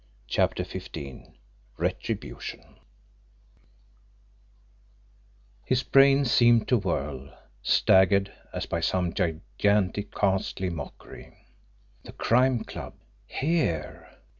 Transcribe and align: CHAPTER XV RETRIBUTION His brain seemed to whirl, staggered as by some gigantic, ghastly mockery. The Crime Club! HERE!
CHAPTER 0.27 0.63
XV 0.63 1.27
RETRIBUTION 1.77 2.79
His 5.63 5.83
brain 5.83 6.25
seemed 6.25 6.67
to 6.69 6.77
whirl, 6.79 7.29
staggered 7.61 8.33
as 8.51 8.65
by 8.65 8.79
some 8.79 9.13
gigantic, 9.13 10.09
ghastly 10.19 10.71
mockery. 10.71 11.45
The 12.01 12.13
Crime 12.13 12.63
Club! 12.63 12.95
HERE! 13.27 14.09